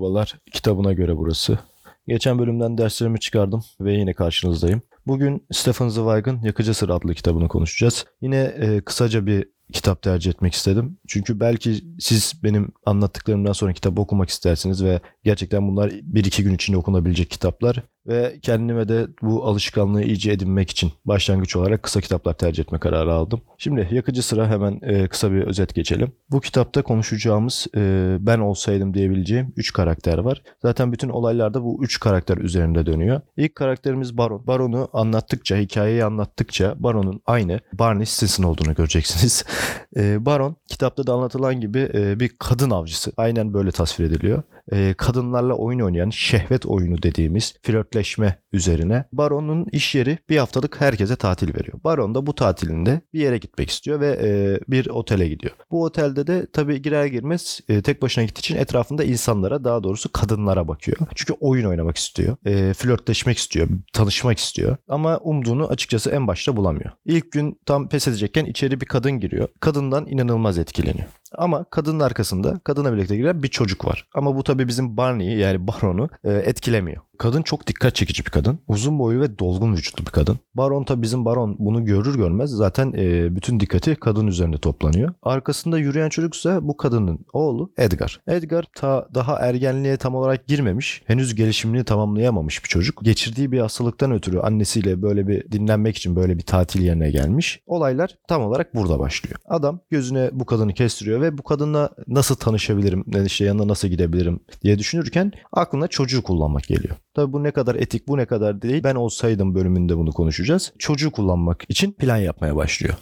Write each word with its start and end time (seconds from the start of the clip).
Merhabalar, 0.00 0.38
kitabına 0.52 0.92
göre 0.92 1.16
burası. 1.16 1.58
Geçen 2.08 2.38
bölümden 2.38 2.78
derslerimi 2.78 3.20
çıkardım 3.20 3.64
ve 3.80 3.92
yine 3.92 4.14
karşınızdayım. 4.14 4.82
Bugün 5.06 5.46
Stephen 5.52 5.88
Zweig'ın 5.88 6.42
Yakıcı 6.42 6.74
Sır 6.74 6.88
adlı 6.88 7.14
kitabını 7.14 7.48
konuşacağız. 7.48 8.06
Yine 8.20 8.36
e, 8.36 8.80
kısaca 8.80 9.26
bir 9.26 9.48
kitap 9.72 10.02
tercih 10.02 10.30
etmek 10.30 10.54
istedim. 10.54 10.98
Çünkü 11.08 11.40
belki 11.40 11.84
siz 11.98 12.42
benim 12.42 12.72
anlattıklarımdan 12.86 13.52
sonra 13.52 13.72
kitap 13.72 13.98
okumak 13.98 14.28
istersiniz 14.28 14.84
ve 14.84 15.00
gerçekten 15.24 15.68
bunlar 15.68 15.90
bir 16.02 16.24
iki 16.24 16.42
gün 16.42 16.54
içinde 16.54 16.76
okunabilecek 16.76 17.30
kitaplar 17.30 17.84
ve 18.06 18.38
kendime 18.42 18.88
de 18.88 19.06
bu 19.22 19.44
alışkanlığı 19.44 20.02
iyice 20.02 20.32
edinmek 20.32 20.70
için 20.70 20.92
başlangıç 21.04 21.56
olarak 21.56 21.82
kısa 21.82 22.00
kitaplar 22.00 22.32
tercih 22.32 22.62
etme 22.62 22.78
kararı 22.78 23.12
aldım. 23.12 23.40
Şimdi 23.58 23.88
yakıcı 23.90 24.22
sıra 24.22 24.48
hemen 24.48 24.80
e, 24.82 25.08
kısa 25.08 25.32
bir 25.32 25.42
özet 25.42 25.74
geçelim. 25.74 26.12
Bu 26.30 26.40
kitapta 26.40 26.82
konuşacağımız 26.82 27.66
e, 27.76 28.16
ben 28.20 28.38
olsaydım 28.38 28.94
diyebileceğim 28.94 29.52
3 29.56 29.72
karakter 29.72 30.18
var. 30.18 30.42
Zaten 30.62 30.92
bütün 30.92 31.08
olaylarda 31.08 31.64
bu 31.64 31.84
3 31.84 32.00
karakter 32.00 32.36
üzerinde 32.36 32.86
dönüyor. 32.86 33.20
İlk 33.36 33.54
karakterimiz 33.54 34.18
Baron. 34.18 34.46
Baron'u 34.46 34.88
anlattıkça, 34.92 35.56
hikayeyi 35.56 36.04
anlattıkça 36.04 36.74
Baron'un 36.78 37.20
aynı 37.26 37.60
Barney 37.72 38.06
Stinson 38.06 38.44
olduğunu 38.44 38.74
göreceksiniz. 38.74 39.44
e, 39.96 40.26
Baron 40.26 40.56
kitapta 40.68 41.06
da 41.06 41.12
anlatılan 41.12 41.60
gibi 41.60 41.90
bir 42.20 42.30
kadın 42.38 42.70
avcısı. 42.70 43.12
Aynen 43.16 43.54
böyle 43.54 43.70
tasvir 43.70 44.04
ediliyor. 44.04 44.42
E, 44.72 44.94
kadınlarla 44.94 45.54
oyun 45.54 45.80
oynayan 45.80 46.10
şehvet 46.10 46.66
oyunu 46.66 47.02
dediğimiz 47.02 47.54
flörtleşme 47.62 48.38
üzerine 48.52 49.04
Baron'un 49.12 49.66
iş 49.72 49.94
yeri 49.94 50.18
bir 50.28 50.36
haftalık 50.36 50.80
herkese 50.80 51.16
tatil 51.16 51.54
veriyor. 51.54 51.80
Baron 51.84 52.14
da 52.14 52.26
bu 52.26 52.34
tatilinde 52.34 53.00
bir 53.12 53.20
yere 53.20 53.38
gitmek 53.38 53.70
istiyor 53.70 54.00
ve 54.00 54.18
e, 54.22 54.60
bir 54.68 54.86
otele 54.86 55.28
gidiyor. 55.28 55.52
Bu 55.70 55.84
otelde 55.84 56.26
de 56.26 56.46
tabii 56.52 56.82
girer 56.82 57.06
girmez 57.06 57.60
e, 57.68 57.82
tek 57.82 58.02
başına 58.02 58.24
gittiği 58.24 58.40
için 58.40 58.56
etrafında 58.56 59.04
insanlara 59.04 59.64
daha 59.64 59.82
doğrusu 59.82 60.12
kadınlara 60.12 60.68
bakıyor. 60.68 60.98
Çünkü 61.14 61.32
oyun 61.40 61.66
oynamak 61.66 61.96
istiyor. 61.96 62.36
E, 62.46 62.74
flörtleşmek 62.74 63.38
istiyor. 63.38 63.68
Tanışmak 63.92 64.38
istiyor. 64.38 64.76
Ama 64.88 65.18
umduğunu 65.18 65.66
açıkçası 65.66 66.10
en 66.10 66.26
başta 66.26 66.56
bulamıyor. 66.56 66.90
İlk 67.04 67.32
gün 67.32 67.60
tam 67.66 67.88
pes 67.88 68.08
edecekken 68.08 68.44
içeri 68.44 68.80
bir 68.80 68.86
kadın 68.86 69.20
giriyor. 69.20 69.48
Kadından 69.60 70.06
inanılmaz 70.06 70.58
etkileniyor. 70.58 71.08
Ama 71.38 71.64
kadının 71.64 72.00
arkasında 72.00 72.60
kadına 72.64 72.92
birlikte 72.92 73.16
giren 73.16 73.42
bir 73.42 73.48
çocuk 73.48 73.84
var. 73.84 74.06
Ama 74.14 74.36
bu 74.36 74.44
tabii 74.44 74.68
bizim 74.68 74.96
Barney'i 74.96 75.38
yani 75.38 75.66
Baron'u 75.66 76.08
e, 76.24 76.32
etkilemiyor. 76.32 77.02
Kadın 77.20 77.42
çok 77.42 77.66
dikkat 77.66 77.94
çekici 77.94 78.24
bir 78.24 78.30
kadın. 78.30 78.58
Uzun 78.68 78.98
boylu 78.98 79.20
ve 79.20 79.38
dolgun 79.38 79.72
vücutlu 79.72 80.06
bir 80.06 80.10
kadın. 80.10 80.38
Baron 80.54 80.84
tabii 80.84 81.02
bizim 81.02 81.24
Baron 81.24 81.56
bunu 81.58 81.84
görür 81.84 82.16
görmez 82.16 82.50
zaten 82.50 82.92
e, 82.96 83.36
bütün 83.36 83.60
dikkati 83.60 83.94
kadın 83.94 84.26
üzerinde 84.26 84.58
toplanıyor. 84.58 85.14
Arkasında 85.22 85.78
yürüyen 85.78 86.08
çocuksa 86.08 86.68
bu 86.68 86.76
kadının 86.76 87.18
oğlu 87.32 87.72
Edgar. 87.78 88.20
Edgar 88.28 88.64
ta 88.74 89.08
daha 89.14 89.38
ergenliğe 89.38 89.96
tam 89.96 90.14
olarak 90.14 90.46
girmemiş. 90.46 91.02
Henüz 91.06 91.34
gelişimini 91.34 91.84
tamamlayamamış 91.84 92.64
bir 92.64 92.68
çocuk. 92.68 93.04
Geçirdiği 93.04 93.52
bir 93.52 93.60
hastalıktan 93.60 94.12
ötürü 94.12 94.38
annesiyle 94.38 95.02
böyle 95.02 95.28
bir 95.28 95.52
dinlenmek 95.52 95.96
için 95.96 96.16
böyle 96.16 96.38
bir 96.38 96.42
tatil 96.42 96.82
yerine 96.82 97.10
gelmiş. 97.10 97.60
Olaylar 97.66 98.16
tam 98.28 98.42
olarak 98.42 98.74
burada 98.74 98.98
başlıyor. 98.98 99.36
Adam 99.48 99.80
gözüne 99.90 100.30
bu 100.32 100.46
kadını 100.46 100.74
kestiriyor 100.74 101.20
ve 101.20 101.38
bu 101.38 101.42
kadınla 101.42 101.90
nasıl 102.08 102.34
tanışabilirim, 102.34 103.04
işte 103.26 103.44
yanına 103.44 103.68
nasıl 103.68 103.88
gidebilirim 103.88 104.40
diye 104.62 104.78
düşünürken 104.78 105.32
aklına 105.52 105.88
çocuğu 105.88 106.22
kullanmak 106.22 106.64
geliyor. 106.64 106.96
Tabii 107.14 107.32
bu 107.32 107.42
ne 107.42 107.50
kadar 107.50 107.74
etik, 107.74 108.08
bu 108.08 108.16
ne 108.16 108.26
kadar 108.26 108.62
değil. 108.62 108.84
Ben 108.84 108.94
olsaydım 108.94 109.54
bölümünde 109.54 109.96
bunu 109.96 110.12
konuşacağız. 110.12 110.72
Çocuğu 110.78 111.10
kullanmak 111.10 111.64
için 111.68 111.92
plan 111.92 112.16
yapmaya 112.16 112.56
başlıyor. 112.56 112.94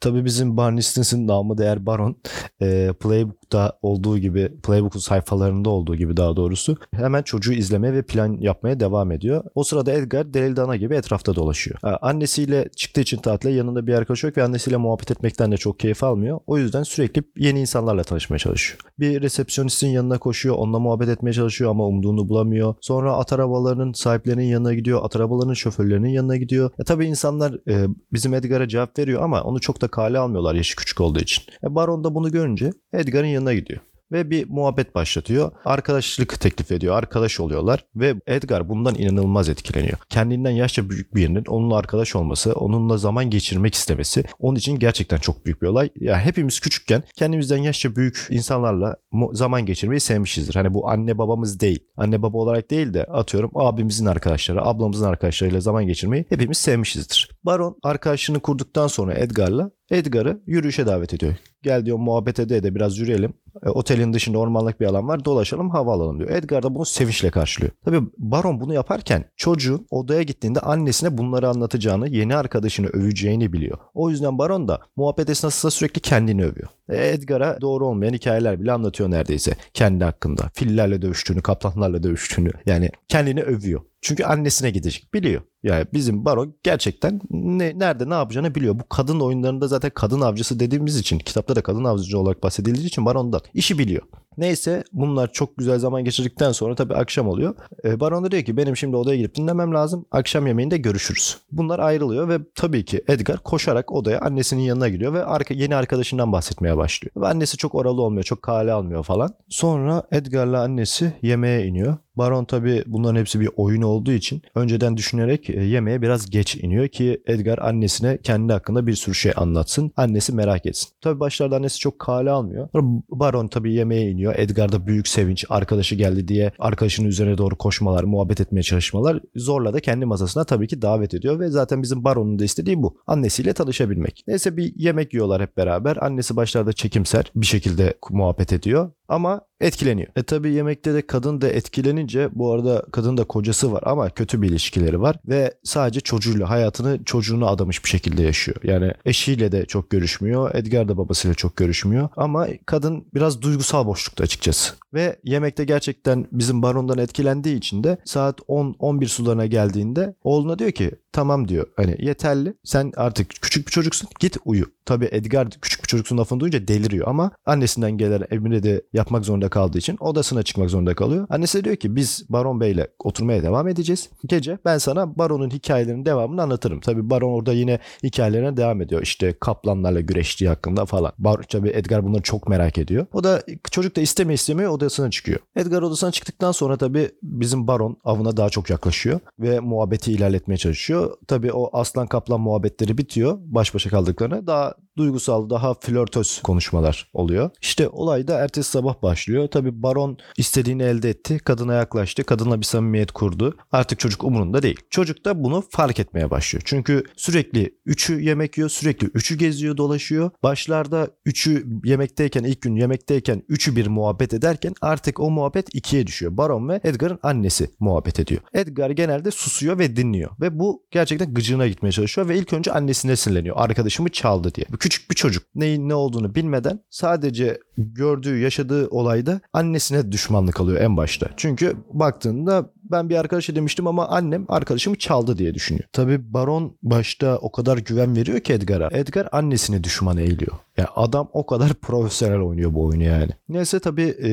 Tabii 0.00 0.24
bizim 0.24 0.56
Barney 0.56 0.82
Stinson 0.82 1.26
namı 1.26 1.58
değer 1.58 1.86
Baron 1.86 2.16
e, 2.62 2.92
Playbook'ta 3.00 3.72
olduğu 3.82 4.18
gibi 4.18 4.52
Playbook'un 4.62 5.00
sayfalarında 5.00 5.70
olduğu 5.70 5.96
gibi 5.96 6.16
daha 6.16 6.36
doğrusu 6.36 6.76
hemen 6.94 7.22
çocuğu 7.22 7.52
izlemeye 7.52 7.92
ve 7.92 8.02
plan 8.02 8.36
yapmaya 8.40 8.80
devam 8.80 9.12
ediyor. 9.12 9.44
O 9.54 9.64
sırada 9.64 9.92
Edgar 9.92 10.34
delil 10.34 10.56
dana 10.56 10.76
gibi 10.76 10.94
etrafta 10.94 11.34
dolaşıyor. 11.34 11.78
Ha, 11.82 11.98
annesiyle 12.02 12.68
çıktığı 12.76 13.00
için 13.00 13.16
tatile 13.16 13.52
yanında 13.52 13.86
bir 13.86 13.94
arkadaş 13.94 14.24
yok 14.24 14.36
ve 14.36 14.42
annesiyle 14.42 14.76
muhabbet 14.76 15.10
etmekten 15.10 15.52
de 15.52 15.56
çok 15.56 15.78
keyif 15.78 16.04
almıyor. 16.04 16.40
O 16.46 16.58
yüzden 16.58 16.82
sürekli 16.82 17.22
yeni 17.36 17.60
insanlarla 17.60 18.04
tanışmaya 18.04 18.38
çalışıyor. 18.38 18.80
Bir 18.98 19.22
resepsiyonistin 19.22 19.88
yanına 19.88 20.18
koşuyor, 20.18 20.56
onunla 20.56 20.78
muhabbet 20.78 21.08
etmeye 21.08 21.32
çalışıyor 21.32 21.70
ama 21.70 21.86
umduğunu 21.86 22.28
bulamıyor. 22.28 22.74
Sonra 22.80 23.12
at 23.12 23.32
arabalarının 23.32 23.92
sahiplerinin 23.92 24.44
yanına 24.44 24.74
gidiyor, 24.74 25.00
at 25.04 25.16
arabalarının 25.16 25.54
şoförlerinin 25.54 26.08
yanına 26.08 26.36
gidiyor. 26.36 26.70
Ya 26.78 26.84
tabii 26.84 27.06
insanlar 27.06 27.70
e, 27.70 27.86
bizim 28.12 28.34
Edgar'a 28.34 28.68
cevap 28.68 28.98
veriyor 28.98 29.22
ama 29.22 29.42
onu 29.42 29.57
çok 29.58 29.80
da 29.80 29.88
kale 29.88 30.18
almıyorlar 30.18 30.54
yaşı 30.54 30.76
küçük 30.76 31.00
olduğu 31.00 31.20
için. 31.20 31.44
E, 31.64 31.74
Baron 31.74 32.04
da 32.04 32.14
bunu 32.14 32.32
görünce 32.32 32.70
Edgar'ın 32.92 33.26
yanına 33.26 33.54
gidiyor 33.54 33.80
ve 34.12 34.30
bir 34.30 34.48
muhabbet 34.48 34.94
başlatıyor. 34.94 35.52
Arkadaşlık 35.64 36.40
teklif 36.40 36.72
ediyor. 36.72 36.96
Arkadaş 36.96 37.40
oluyorlar 37.40 37.84
ve 37.96 38.14
Edgar 38.26 38.68
bundan 38.68 38.94
inanılmaz 38.94 39.48
etkileniyor. 39.48 39.98
Kendinden 40.08 40.50
yaşça 40.50 40.90
büyük 40.90 41.14
birinin 41.14 41.44
onunla 41.44 41.76
arkadaş 41.76 42.16
olması, 42.16 42.52
onunla 42.52 42.98
zaman 42.98 43.30
geçirmek 43.30 43.74
istemesi 43.74 44.24
onun 44.38 44.56
için 44.56 44.78
gerçekten 44.78 45.18
çok 45.18 45.46
büyük 45.46 45.62
bir 45.62 45.66
olay. 45.66 45.90
Ya 45.96 46.12
yani 46.12 46.22
hepimiz 46.22 46.60
küçükken 46.60 47.02
kendimizden 47.16 47.58
yaşça 47.58 47.96
büyük 47.96 48.26
insanlarla 48.30 48.96
zaman 49.32 49.66
geçirmeyi 49.66 50.00
sevmişizdir. 50.00 50.54
Hani 50.54 50.74
bu 50.74 50.90
anne 50.90 51.18
babamız 51.18 51.60
değil. 51.60 51.80
Anne 51.96 52.22
baba 52.22 52.38
olarak 52.38 52.70
değil 52.70 52.94
de 52.94 53.04
atıyorum 53.04 53.50
abimizin 53.54 54.06
arkadaşları, 54.06 54.66
ablamızın 54.66 55.06
arkadaşlarıyla 55.06 55.60
zaman 55.60 55.86
geçirmeyi 55.86 56.24
hepimiz 56.28 56.58
sevmişizdir. 56.58 57.30
Baron 57.44 57.76
arkadaşını 57.82 58.40
kurduktan 58.40 58.86
sonra 58.86 59.14
Edgar'la 59.14 59.70
Edgar'ı 59.90 60.42
yürüyüşe 60.46 60.86
davet 60.86 61.14
ediyor. 61.14 61.34
Gel 61.62 61.86
diyor 61.86 61.98
muhabbet 61.98 62.40
ede 62.40 62.62
de 62.62 62.74
biraz 62.74 62.98
yürüyelim. 62.98 63.34
E, 63.66 63.68
otelin 63.68 64.12
dışında 64.12 64.38
ormanlık 64.38 64.80
bir 64.80 64.86
alan 64.86 65.08
var. 65.08 65.24
Dolaşalım 65.24 65.70
hava 65.70 65.92
alalım 65.92 66.18
diyor. 66.18 66.30
Edgar 66.30 66.62
da 66.62 66.74
bunu 66.74 66.84
sevinçle 66.84 67.30
karşılıyor. 67.30 67.72
Tabii 67.84 68.00
Baron 68.18 68.60
bunu 68.60 68.74
yaparken 68.74 69.24
çocuğun 69.36 69.86
odaya 69.90 70.22
gittiğinde 70.22 70.60
annesine 70.60 71.18
bunları 71.18 71.48
anlatacağını, 71.48 72.08
yeni 72.08 72.36
arkadaşını 72.36 72.86
öveceğini 72.86 73.52
biliyor. 73.52 73.78
O 73.94 74.10
yüzden 74.10 74.38
Baron 74.38 74.68
da 74.68 74.80
muhabbet 74.96 75.30
esnasında 75.30 75.70
sürekli 75.70 76.00
kendini 76.00 76.44
övüyor. 76.44 76.68
E, 76.88 77.08
Edgar'a 77.08 77.60
doğru 77.60 77.86
olmayan 77.86 78.12
hikayeler 78.12 78.60
bile 78.60 78.72
anlatıyor 78.72 79.10
neredeyse 79.10 79.56
kendi 79.74 80.04
hakkında. 80.04 80.50
Fillerle 80.54 81.02
dövüştüğünü, 81.02 81.42
kaplanlarla 81.42 82.02
dövüştüğünü. 82.02 82.50
Yani 82.66 82.90
kendini 83.08 83.42
övüyor. 83.42 83.80
Çünkü 84.00 84.24
annesine 84.24 84.70
gidecek. 84.70 85.14
Biliyor. 85.14 85.42
Yani 85.62 85.86
bizim 85.92 86.24
Baron 86.24 86.54
gerçekten 86.62 87.20
ne, 87.30 87.78
nerede 87.78 88.10
ne 88.10 88.14
yapacağını 88.14 88.54
biliyor. 88.54 88.78
Bu 88.78 88.88
kadın 88.88 89.20
oyunlarında 89.20 89.68
zaten 89.68 89.90
kadın 89.94 90.20
avcısı 90.20 90.60
dediğimiz 90.60 90.98
için 90.98 91.18
kitapta 91.18 91.56
da 91.56 91.62
kadın 91.62 91.84
avcısı 91.84 92.18
olarak 92.18 92.42
bahsedildiği 92.42 92.86
için 92.86 93.06
Baron'dan 93.06 93.40
işi 93.54 93.78
biliyor. 93.78 94.02
Neyse 94.38 94.84
bunlar 94.92 95.32
çok 95.32 95.56
güzel 95.56 95.78
zaman 95.78 96.04
geçirdikten 96.04 96.52
sonra 96.52 96.74
tabii 96.74 96.94
akşam 96.94 97.28
oluyor. 97.28 97.54
E, 97.84 98.00
Baron 98.00 98.24
da 98.24 98.30
diyor 98.30 98.42
ki 98.42 98.56
benim 98.56 98.76
şimdi 98.76 98.96
odaya 98.96 99.16
gidip 99.16 99.34
dinlemem 99.34 99.74
lazım. 99.74 100.06
Akşam 100.10 100.46
yemeğinde 100.46 100.76
görüşürüz. 100.76 101.36
Bunlar 101.52 101.78
ayrılıyor 101.78 102.28
ve 102.28 102.38
tabii 102.54 102.84
ki 102.84 103.04
Edgar 103.08 103.38
koşarak 103.38 103.92
odaya 103.92 104.20
annesinin 104.20 104.62
yanına 104.62 104.88
gidiyor 104.88 105.12
ve 105.12 105.24
arka, 105.24 105.54
yeni 105.54 105.76
arkadaşından 105.76 106.32
bahsetmeye 106.32 106.76
başlıyor. 106.76 107.12
Ve 107.16 107.26
annesi 107.26 107.56
çok 107.56 107.74
oralı 107.74 108.02
olmuyor, 108.02 108.24
çok 108.24 108.42
kale 108.42 108.72
almıyor 108.72 109.04
falan. 109.04 109.34
Sonra 109.48 110.02
Edgar'la 110.12 110.62
annesi 110.62 111.12
yemeğe 111.22 111.66
iniyor. 111.66 111.96
Baron 112.18 112.44
tabi 112.44 112.84
bunların 112.86 113.20
hepsi 113.20 113.40
bir 113.40 113.50
oyun 113.56 113.82
olduğu 113.82 114.12
için 114.12 114.42
önceden 114.54 114.96
düşünerek 114.96 115.50
e, 115.50 115.64
yemeğe 115.64 116.02
biraz 116.02 116.30
geç 116.30 116.56
iniyor 116.56 116.88
ki 116.88 117.22
Edgar 117.26 117.58
annesine 117.58 118.18
kendi 118.22 118.52
hakkında 118.52 118.86
bir 118.86 118.94
sürü 118.94 119.14
şey 119.14 119.32
anlatsın. 119.36 119.92
Annesi 119.96 120.34
merak 120.34 120.66
etsin. 120.66 120.90
Tabi 121.00 121.20
başlarda 121.20 121.56
annesi 121.56 121.78
çok 121.78 121.98
kale 121.98 122.30
almıyor. 122.30 122.68
Baron 123.08 123.48
tabi 123.48 123.74
yemeğe 123.74 124.10
iniyor. 124.10 124.34
Edgar'da 124.36 124.86
büyük 124.86 125.08
sevinç. 125.08 125.44
Arkadaşı 125.48 125.94
geldi 125.94 126.28
diye 126.28 126.52
arkadaşının 126.58 127.08
üzerine 127.08 127.38
doğru 127.38 127.56
koşmalar, 127.56 128.04
muhabbet 128.04 128.40
etmeye 128.40 128.62
çalışmalar 128.62 129.20
zorla 129.36 129.74
da 129.74 129.80
kendi 129.80 130.04
masasına 130.04 130.44
tabii 130.44 130.68
ki 130.68 130.82
davet 130.82 131.14
ediyor 131.14 131.40
ve 131.40 131.48
zaten 131.48 131.82
bizim 131.82 132.04
Baron'un 132.04 132.38
da 132.38 132.44
istediği 132.44 132.82
bu. 132.82 132.96
Annesiyle 133.06 133.52
tanışabilmek. 133.52 134.24
Neyse 134.28 134.56
bir 134.56 134.72
yemek 134.76 135.14
yiyorlar 135.14 135.42
hep 135.42 135.56
beraber. 135.56 135.96
Annesi 135.96 136.36
başlarda 136.36 136.72
çekimser 136.72 137.32
bir 137.34 137.46
şekilde 137.46 137.94
muhabbet 138.10 138.52
ediyor. 138.52 138.90
Ama 139.08 139.40
etkileniyor. 139.60 140.08
E 140.16 140.22
tabi 140.22 140.52
yemekte 140.52 140.94
de 140.94 141.06
kadın 141.06 141.40
da 141.40 141.48
etkilenince 141.48 142.28
bu 142.32 142.52
arada 142.52 142.84
kadın 142.92 143.16
da 143.16 143.24
kocası 143.24 143.72
var 143.72 143.82
ama 143.86 144.10
kötü 144.10 144.42
bir 144.42 144.48
ilişkileri 144.48 145.00
var 145.00 145.16
ve 145.28 145.54
sadece 145.64 146.00
çocuğuyla 146.00 146.50
hayatını 146.50 147.04
çocuğunu 147.04 147.48
adamış 147.48 147.84
bir 147.84 147.88
şekilde 147.88 148.22
yaşıyor. 148.22 148.56
Yani 148.62 148.92
eşiyle 149.04 149.52
de 149.52 149.66
çok 149.66 149.90
görüşmüyor. 149.90 150.54
Edgar 150.54 150.88
da 150.88 150.96
babasıyla 150.96 151.34
çok 151.34 151.56
görüşmüyor 151.56 152.08
ama 152.16 152.46
kadın 152.66 153.06
biraz 153.14 153.42
duygusal 153.42 153.86
boşlukta 153.86 154.24
açıkçası. 154.24 154.74
Ve 154.94 155.16
yemekte 155.24 155.64
gerçekten 155.64 156.26
bizim 156.32 156.62
barondan 156.62 156.98
etkilendiği 156.98 157.56
için 157.56 157.84
de 157.84 157.98
saat 158.04 158.40
10-11 158.40 159.06
sularına 159.06 159.46
geldiğinde 159.46 160.14
oğluna 160.24 160.58
diyor 160.58 160.70
ki 160.70 160.90
tamam 161.12 161.48
diyor 161.48 161.66
hani 161.76 161.96
yeterli 161.98 162.54
sen 162.64 162.92
artık 162.96 163.30
küçük 163.42 163.66
bir 163.66 163.72
çocuksun 163.72 164.08
git 164.20 164.36
uyu. 164.44 164.64
Tabi 164.88 165.08
Edgar 165.12 165.50
küçük 165.62 165.82
bir 165.82 165.88
çocuksun 165.88 166.18
lafını 166.18 166.40
duyunca 166.40 166.68
deliriyor 166.68 167.08
ama 167.08 167.30
annesinden 167.46 167.98
gelen 167.98 168.24
emri 168.30 168.62
de 168.62 168.82
yapmak 168.92 169.24
zorunda 169.24 169.48
kaldığı 169.48 169.78
için 169.78 169.96
odasına 170.00 170.42
çıkmak 170.42 170.70
zorunda 170.70 170.94
kalıyor. 170.94 171.26
Annesi 171.30 171.64
diyor 171.64 171.76
ki 171.76 171.96
biz 171.96 172.26
Baron 172.28 172.60
Bey'le 172.60 172.86
oturmaya 172.98 173.42
devam 173.42 173.68
edeceğiz. 173.68 174.10
Gece 174.26 174.58
ben 174.64 174.78
sana 174.78 175.18
Baron'un 175.18 175.50
hikayelerinin 175.50 176.04
devamını 176.04 176.42
anlatırım. 176.42 176.80
Tabi 176.80 177.10
Baron 177.10 177.32
orada 177.32 177.52
yine 177.52 177.78
hikayelerine 178.02 178.56
devam 178.56 178.82
ediyor. 178.82 179.02
İşte 179.02 179.34
kaplanlarla 179.40 180.00
güreştiği 180.00 180.48
hakkında 180.48 180.86
falan. 180.86 181.12
Bar 181.18 181.42
tabi 181.42 181.68
Edgar 181.68 182.04
bunları 182.04 182.22
çok 182.22 182.48
merak 182.48 182.78
ediyor. 182.78 183.06
O 183.12 183.24
da 183.24 183.42
çocuk 183.70 183.96
da 183.96 184.00
isteme 184.00 184.34
istemiyor 184.34 184.70
odasına 184.70 185.10
çıkıyor. 185.10 185.40
Edgar 185.56 185.82
odasına 185.82 186.10
çıktıktan 186.10 186.52
sonra 186.52 186.76
tabi 186.76 187.10
bizim 187.22 187.66
Baron 187.66 187.96
avına 188.04 188.36
daha 188.36 188.50
çok 188.50 188.70
yaklaşıyor 188.70 189.20
ve 189.38 189.60
muhabbeti 189.60 190.12
ilerletmeye 190.12 190.58
çalışıyor. 190.58 191.16
Tabi 191.26 191.52
o 191.52 191.70
aslan 191.72 192.06
kaplan 192.06 192.40
muhabbetleri 192.40 192.98
bitiyor 192.98 193.38
baş 193.40 193.74
başa 193.74 193.90
kaldıklarına. 193.90 194.46
Daha 194.46 194.77
about 194.78 194.87
duygusal, 194.98 195.50
daha 195.50 195.74
flörtöz 195.74 196.40
konuşmalar 196.42 197.10
oluyor. 197.12 197.50
İşte 197.62 197.88
olay 197.88 198.28
da 198.28 198.38
ertesi 198.38 198.70
sabah 198.70 199.02
başlıyor. 199.02 199.48
Tabi 199.48 199.82
Baron 199.82 200.18
istediğini 200.36 200.82
elde 200.82 201.10
etti. 201.10 201.38
Kadına 201.38 201.74
yaklaştı. 201.74 202.24
Kadınla 202.24 202.60
bir 202.60 202.64
samimiyet 202.64 203.12
kurdu. 203.12 203.56
Artık 203.72 203.98
çocuk 203.98 204.24
umurunda 204.24 204.62
değil. 204.62 204.80
Çocuk 204.90 205.24
da 205.24 205.44
bunu 205.44 205.64
fark 205.70 206.00
etmeye 206.00 206.30
başlıyor. 206.30 206.62
Çünkü 206.66 207.04
sürekli 207.16 207.74
üçü 207.86 208.20
yemek 208.20 208.58
yiyor. 208.58 208.70
Sürekli 208.70 209.06
üçü 209.06 209.38
geziyor, 209.38 209.76
dolaşıyor. 209.76 210.30
Başlarda 210.42 211.08
üçü 211.24 211.66
yemekteyken, 211.84 212.44
ilk 212.44 212.62
gün 212.62 212.76
yemekteyken 212.76 213.42
üçü 213.48 213.76
bir 213.76 213.86
muhabbet 213.86 214.34
ederken 214.34 214.74
artık 214.80 215.20
o 215.20 215.30
muhabbet 215.30 215.74
ikiye 215.74 216.06
düşüyor. 216.06 216.36
Baron 216.36 216.68
ve 216.68 216.80
Edgar'ın 216.84 217.18
annesi 217.22 217.70
muhabbet 217.80 218.20
ediyor. 218.20 218.40
Edgar 218.54 218.90
genelde 218.90 219.30
susuyor 219.30 219.78
ve 219.78 219.96
dinliyor. 219.96 220.30
Ve 220.40 220.58
bu 220.58 220.82
gerçekten 220.90 221.34
gıcığına 221.34 221.66
gitmeye 221.66 221.92
çalışıyor 221.92 222.28
ve 222.28 222.38
ilk 222.38 222.52
önce 222.52 222.72
annesine 222.72 223.16
sinirleniyor. 223.16 223.56
Arkadaşımı 223.58 224.08
çaldı 224.08 224.54
diye. 224.54 224.66
Küçük 224.88 225.10
bir 225.10 225.14
çocuk 225.14 225.42
neyin 225.54 225.88
ne 225.88 225.94
olduğunu 225.94 226.34
bilmeden 226.34 226.80
sadece 226.90 227.58
gördüğü, 227.76 228.38
yaşadığı 228.38 228.88
olayda 228.88 229.40
annesine 229.52 230.12
düşmanlık 230.12 230.60
alıyor 230.60 230.80
en 230.80 230.96
başta. 230.96 231.30
Çünkü 231.36 231.76
baktığında 231.92 232.72
ben 232.90 233.08
bir 233.08 233.16
arkadaşı 233.16 233.56
demiştim 233.56 233.86
ama 233.86 234.08
annem 234.08 234.44
arkadaşımı 234.48 234.98
çaldı 234.98 235.38
diye 235.38 235.54
düşünüyor. 235.54 235.88
Tabi 235.92 236.32
Baron 236.32 236.76
başta 236.82 237.38
o 237.38 237.52
kadar 237.52 237.78
güven 237.78 238.16
veriyor 238.16 238.40
ki 238.40 238.52
Edgar'a. 238.52 238.88
Edgar 238.92 239.28
annesini 239.32 239.84
düşman 239.84 240.16
eğiliyor. 240.16 240.52
Ya 240.78 240.88
adam 240.96 241.28
o 241.32 241.46
kadar 241.46 241.74
profesyonel 241.82 242.40
oynuyor 242.40 242.74
bu 242.74 242.84
oyunu 242.84 243.02
yani. 243.02 243.30
Neyse 243.48 243.80
tabi 243.80 244.02
e, 244.02 244.30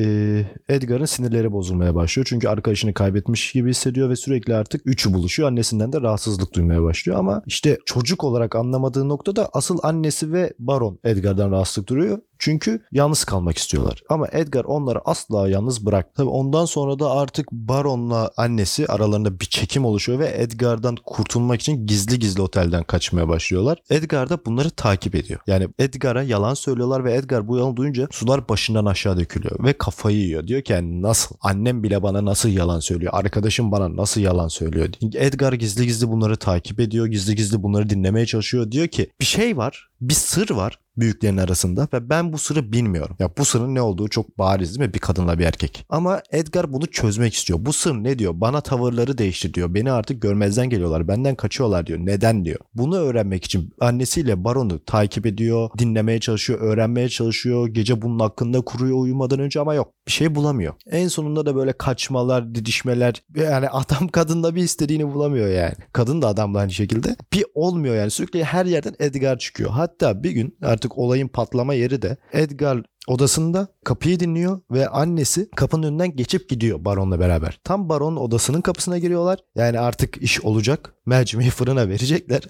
Edgar'ın 0.74 1.04
sinirleri 1.04 1.52
bozulmaya 1.52 1.94
başlıyor. 1.94 2.26
Çünkü 2.30 2.48
arkadaşını 2.48 2.94
kaybetmiş 2.94 3.52
gibi 3.52 3.70
hissediyor 3.70 4.10
ve 4.10 4.16
sürekli 4.16 4.54
artık 4.54 4.82
üçü 4.84 5.14
buluşuyor. 5.14 5.48
Annesinden 5.48 5.92
de 5.92 6.00
rahatsızlık 6.00 6.54
duymaya 6.54 6.82
başlıyor 6.82 7.18
ama 7.18 7.42
işte 7.46 7.78
çocuk 7.86 8.24
olarak 8.24 8.56
anlamadığı 8.56 9.08
noktada 9.08 9.48
asıl 9.52 9.78
annesi 9.82 10.32
ve 10.32 10.52
Baron 10.58 10.98
Edgar'dan 11.04 11.50
rahatsızlık 11.50 11.88
duruyor. 11.88 12.18
Çünkü 12.38 12.82
yalnız 12.92 13.24
kalmak 13.24 13.58
istiyorlar. 13.58 14.02
Ama 14.08 14.28
Edgar 14.32 14.64
onları 14.64 15.00
asla 15.04 15.48
yalnız 15.48 15.86
bırak. 15.86 16.14
Tabii 16.14 16.28
ondan 16.28 16.64
sonra 16.64 16.98
da 16.98 17.10
artık 17.10 17.52
Baron'la 17.52 18.30
annesi 18.36 18.86
aralarında 18.86 19.40
bir 19.40 19.44
çekim 19.44 19.84
oluşuyor 19.84 20.18
ve 20.18 20.32
Edgar'dan 20.36 20.96
kurtulmak 21.04 21.60
için 21.60 21.86
gizli 21.86 22.18
gizli 22.18 22.42
otelden 22.42 22.84
kaçmaya 22.84 23.28
başlıyorlar. 23.28 23.78
Edgar 23.90 24.28
da 24.28 24.44
bunları 24.46 24.70
takip 24.70 25.14
ediyor. 25.14 25.40
Yani 25.46 25.68
Edgar'a 25.78 26.22
yalan 26.36 26.54
söylüyorlar 26.54 27.04
ve 27.04 27.14
Edgar 27.14 27.48
bu 27.48 27.56
yalan 27.56 27.76
duyunca 27.76 28.08
sular 28.10 28.48
başından 28.48 28.86
aşağı 28.86 29.18
dökülüyor 29.18 29.64
ve 29.64 29.72
kafayı 29.72 30.18
yiyor. 30.18 30.46
Diyor 30.46 30.62
ki 30.62 30.72
yani 30.72 31.02
nasıl? 31.02 31.36
Annem 31.40 31.82
bile 31.82 32.02
bana 32.02 32.24
nasıl 32.24 32.48
yalan 32.48 32.80
söylüyor? 32.80 33.12
Arkadaşım 33.14 33.72
bana 33.72 33.96
nasıl 33.96 34.20
yalan 34.20 34.48
söylüyor? 34.48 34.88
Edgar 35.14 35.52
gizli 35.52 35.86
gizli 35.86 36.08
bunları 36.08 36.36
takip 36.36 36.80
ediyor. 36.80 37.06
Gizli 37.06 37.34
gizli 37.34 37.62
bunları 37.62 37.90
dinlemeye 37.90 38.26
çalışıyor. 38.26 38.70
Diyor 38.70 38.88
ki 38.88 39.10
bir 39.20 39.24
şey 39.24 39.56
var 39.56 39.88
bir 40.00 40.14
sır 40.14 40.50
var 40.50 40.78
büyüklerin 40.96 41.36
arasında 41.36 41.88
ve 41.92 42.10
ben 42.10 42.32
bu 42.32 42.38
sırrı 42.38 42.72
bilmiyorum. 42.72 43.16
Ya 43.18 43.30
bu 43.38 43.44
sırrın 43.44 43.74
ne 43.74 43.80
olduğu 43.80 44.08
çok 44.08 44.38
bariz 44.38 44.78
değil 44.78 44.88
mi? 44.88 44.94
Bir 44.94 44.98
kadınla 44.98 45.38
bir 45.38 45.44
erkek. 45.44 45.86
Ama 45.88 46.22
Edgar 46.30 46.72
bunu 46.72 46.86
çözmek 46.86 47.34
istiyor. 47.34 47.58
Bu 47.62 47.72
sır 47.72 47.94
ne 47.94 48.18
diyor? 48.18 48.32
Bana 48.36 48.60
tavırları 48.60 49.18
değiştir 49.18 49.54
diyor. 49.54 49.74
Beni 49.74 49.92
artık 49.92 50.22
görmezden 50.22 50.70
geliyorlar. 50.70 51.08
Benden 51.08 51.34
kaçıyorlar 51.34 51.86
diyor. 51.86 51.98
Neden 52.02 52.44
diyor. 52.44 52.58
Bunu 52.74 52.96
öğrenmek 52.96 53.44
için 53.44 53.74
annesiyle 53.80 54.44
Baron'u 54.44 54.84
takip 54.84 55.26
ediyor. 55.26 55.70
Dinlemeye 55.78 56.20
çalışıyor. 56.20 56.60
Öğrenmeye 56.60 57.08
çalışıyor. 57.08 57.68
Gece 57.68 58.02
bunun 58.02 58.18
hakkında 58.18 58.60
kuruyor 58.60 58.96
uyumadan 58.96 59.38
önce 59.38 59.60
ama 59.60 59.74
yok. 59.74 59.92
Bir 60.06 60.12
şey 60.12 60.34
bulamıyor. 60.34 60.74
En 60.90 61.08
sonunda 61.08 61.46
da 61.46 61.56
böyle 61.56 61.72
kaçmalar, 61.72 62.54
didişmeler. 62.54 63.22
Yani 63.36 63.68
adam 63.68 64.08
kadında 64.12 64.54
bir 64.54 64.62
istediğini 64.62 65.14
bulamıyor 65.14 65.48
yani. 65.48 65.74
Kadın 65.92 66.22
da 66.22 66.28
adamla 66.28 66.58
aynı 66.58 66.72
şekilde. 66.72 67.16
Bir 67.32 67.44
olmuyor 67.54 67.94
yani. 67.94 68.10
Sürekli 68.10 68.44
her 68.44 68.66
yerden 68.66 68.94
Edgar 68.98 69.38
çıkıyor. 69.38 69.70
Hatta 69.86 70.22
bir 70.22 70.30
gün 70.30 70.56
artık 70.62 70.98
olayın 70.98 71.28
patlama 71.28 71.74
yeri 71.74 72.02
de 72.02 72.16
Edgar 72.32 72.82
odasında 73.06 73.68
kapıyı 73.84 74.20
dinliyor 74.20 74.60
ve 74.70 74.88
annesi 74.88 75.50
kapının 75.50 75.82
önünden 75.82 76.16
geçip 76.16 76.48
gidiyor 76.48 76.84
baronla 76.84 77.20
beraber. 77.20 77.60
Tam 77.64 77.88
baronun 77.88 78.16
odasının 78.16 78.60
kapısına 78.60 78.98
giriyorlar. 78.98 79.38
Yani 79.54 79.80
artık 79.80 80.16
iş 80.22 80.40
olacak. 80.40 80.94
Mercimeği 81.06 81.50
fırına 81.50 81.88
verecekler. 81.88 82.42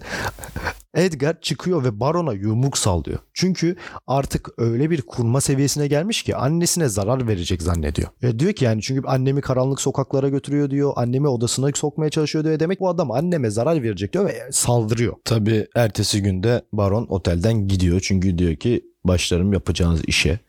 Edgar 0.97 1.41
çıkıyor 1.41 1.83
ve 1.83 1.99
barona 1.99 2.33
yumruk 2.33 2.77
sallıyor. 2.77 3.19
Çünkü 3.33 3.75
artık 4.07 4.49
öyle 4.57 4.89
bir 4.89 5.01
kurma 5.01 5.41
seviyesine 5.41 5.87
gelmiş 5.87 6.23
ki 6.23 6.35
annesine 6.35 6.89
zarar 6.89 7.27
verecek 7.27 7.61
zannediyor. 7.61 8.07
Ve 8.23 8.39
diyor 8.39 8.53
ki 8.53 8.65
yani 8.65 8.81
çünkü 8.81 9.07
annemi 9.07 9.41
karanlık 9.41 9.81
sokaklara 9.81 10.29
götürüyor 10.29 10.69
diyor. 10.69 10.93
Annemi 10.95 11.27
odasına 11.27 11.69
sokmaya 11.75 12.09
çalışıyor 12.09 12.45
diyor. 12.45 12.59
Demek 12.59 12.79
bu 12.79 12.89
adam 12.89 13.11
anneme 13.11 13.49
zarar 13.49 13.83
verecek 13.83 14.13
diyor 14.13 14.25
ve 14.25 14.51
saldırıyor. 14.51 15.15
Tabi 15.25 15.67
ertesi 15.75 16.21
günde 16.21 16.61
baron 16.73 17.05
otelden 17.09 17.67
gidiyor. 17.67 17.99
Çünkü 18.03 18.37
diyor 18.37 18.55
ki 18.55 18.81
başlarım 19.03 19.53
yapacağınız 19.53 20.01
işe. 20.07 20.39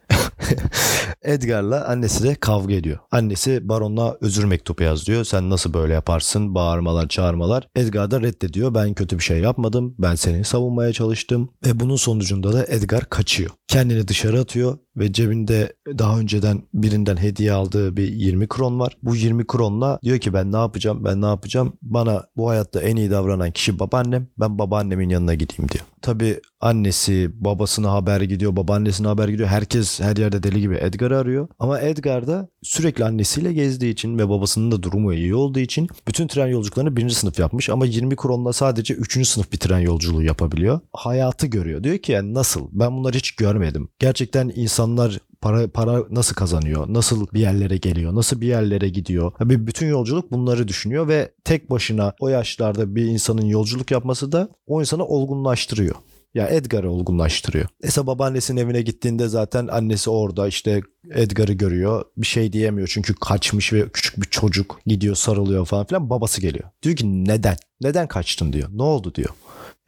Edgar'la 1.23 1.85
annesi 1.85 2.25
de 2.25 2.35
kavga 2.35 2.75
ediyor. 2.75 2.99
Annesi 3.11 3.69
baronla 3.69 4.17
özür 4.21 4.45
mektubu 4.45 4.83
yazıyor. 4.83 5.25
Sen 5.25 5.51
nasıl 5.51 5.75
böyle 5.75 5.95
yaparsın? 5.95 6.55
Bağırmalar, 6.55 7.09
çağırmalar. 7.09 7.69
Edgar 7.77 8.11
da 8.11 8.21
reddediyor. 8.21 8.75
Ben 8.75 8.95
kötü 8.95 9.19
bir 9.19 9.23
şey 9.23 9.39
yapmadım. 9.39 9.95
Ben 9.99 10.15
seni 10.15 10.45
savunmaya 10.45 10.93
çalıştım. 10.93 11.51
Ve 11.67 11.81
bunun 11.81 11.97
sonucunda 11.97 12.53
da 12.53 12.67
Edgar 12.67 13.05
kaçıyor. 13.05 13.51
Kendini 13.69 14.09
dışarı 14.09 14.41
atıyor 14.41 14.79
ve 14.97 15.13
cebinde 15.13 15.73
daha 15.99 16.19
önceden 16.19 16.63
birinden 16.75 17.17
hediye 17.17 17.53
aldığı 17.53 17.97
bir 17.97 18.13
20 18.13 18.49
kron 18.49 18.81
var. 18.81 18.97
Bu 19.03 19.17
20 19.17 19.47
kronla 19.47 19.99
diyor 20.03 20.19
ki 20.19 20.33
ben 20.33 20.53
ne 20.53 20.57
yapacağım 20.57 21.05
ben 21.05 21.23
ne 21.23 21.27
yapacağım 21.27 21.73
bana 21.83 22.25
bu 22.37 22.51
hayatta 22.51 22.81
en 22.83 22.97
iyi 22.97 23.11
davranan 23.11 23.51
kişi 23.51 23.79
babaannem 23.79 24.27
ben 24.39 24.59
babaannemin 24.59 25.09
yanına 25.09 25.35
gideyim 25.35 25.69
diyor. 25.69 25.85
Tabi 26.03 26.41
annesi 26.61 27.31
babasına 27.35 27.93
haber 27.93 28.21
gidiyor 28.21 28.57
babaannesine 28.57 29.07
haber 29.07 29.29
gidiyor 29.29 29.49
herkes 29.49 30.01
her 30.01 30.17
yerde 30.17 30.43
deli 30.43 30.61
gibi 30.61 30.77
Edgar'ı 30.77 31.19
arıyor 31.19 31.49
ama 31.59 31.81
Edgar 31.81 32.27
da 32.27 32.49
sürekli 32.63 33.05
annesiyle 33.05 33.53
gezdiği 33.53 33.93
için 33.93 34.19
ve 34.19 34.29
babasının 34.29 34.73
da 34.73 34.83
durumu 34.83 35.15
iyi 35.15 35.35
olduğu 35.35 35.59
için 35.59 35.89
bütün 36.09 36.27
tren 36.27 36.47
yolculuklarını 36.47 36.97
birinci 36.97 37.15
sınıf 37.15 37.39
yapmış 37.39 37.71
ama 37.71 37.87
20 37.87 38.17
kronla 38.17 38.53
sadece 38.53 38.95
3. 38.95 39.29
sınıf 39.29 39.53
bir 39.53 39.59
tren 39.59 39.79
yolculuğu 39.79 40.23
yapabiliyor. 40.23 40.81
Hayatı 40.93 41.47
görüyor 41.47 41.85
diyor 41.85 41.99
ki 41.99 42.13
yani 42.13 42.35
nasıl 42.35 42.69
ben 42.73 42.97
bunları 42.97 43.17
hiç 43.17 43.33
görmedim. 43.33 43.89
Gerçekten 43.99 44.53
insanlar 44.55 45.19
para 45.41 45.69
para 45.69 46.03
nasıl 46.11 46.35
kazanıyor? 46.35 46.87
Nasıl 46.89 47.27
bir 47.35 47.41
yerlere 47.41 47.77
geliyor? 47.77 48.15
Nasıl 48.15 48.41
bir 48.41 48.47
yerlere 48.47 48.89
gidiyor? 48.89 49.33
Bir 49.41 49.67
bütün 49.67 49.87
yolculuk 49.87 50.33
bunları 50.33 50.69
düşünüyor 50.69 51.09
ve 51.09 51.33
tek 51.45 51.71
başına 51.71 52.13
o 52.21 52.29
yaşlarda 52.29 52.95
bir 52.95 53.05
insanın 53.05 53.47
yolculuk 53.47 53.91
yapması 53.91 54.33
da 54.33 54.49
o 54.67 54.81
insanı 54.81 55.05
olgunlaştırıyor. 55.05 55.95
Ya 56.35 56.45
yani 56.45 56.57
Edgar'ı 56.57 56.91
olgunlaştırıyor. 56.91 57.69
Neyse 57.83 58.07
babaannesinin 58.07 58.61
evine 58.61 58.83
gittiğinde 58.83 59.29
zaten 59.29 59.67
annesi 59.67 60.11
orada 60.11 60.49
işte 60.49 60.81
Edgar'ı 61.15 61.53
görüyor. 61.53 62.05
Bir 62.17 62.27
şey 62.27 62.53
diyemiyor 62.53 62.89
çünkü 62.93 63.15
kaçmış 63.15 63.73
ve 63.73 63.89
küçük 63.89 64.17
bir 64.17 64.27
çocuk 64.27 64.81
gidiyor 64.87 65.15
sarılıyor 65.15 65.67
falan 65.67 65.87
filan. 65.87 66.11
Babası 66.11 66.41
geliyor. 66.41 66.65
Diyor 66.83 66.97
ki 66.97 67.25
neden? 67.25 67.57
Neden 67.81 68.09
kaçtın 68.09 68.53
diyor. 68.53 68.69
Ne 68.73 68.83
oldu 68.83 69.15
diyor. 69.15 69.31